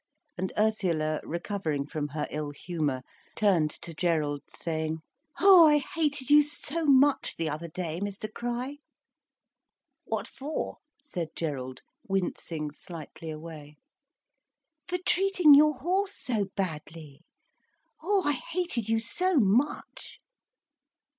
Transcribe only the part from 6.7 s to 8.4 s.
much the other day, Mr